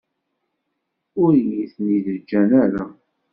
Ur 1.23 1.31
iyi-ten-id-ǧǧan 1.41 2.49
ara. 2.63 2.85